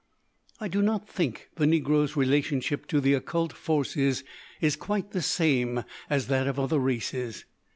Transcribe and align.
I 0.59 0.67
do 0.67 0.81
not 0.81 1.07
think 1.07 1.49
the 1.57 1.65
negro's 1.67 2.17
relationship 2.17 2.87
to 2.87 2.99
the 2.99 3.13
Occult 3.13 3.53
Forces 3.53 4.23
is 4.59 4.75
quite 4.75 5.11
the 5.11 5.21
same 5.21 5.83
as 6.09 6.25
that 6.25 6.47
of 6.47 6.57
other 6.59 6.79
races. 6.79 7.45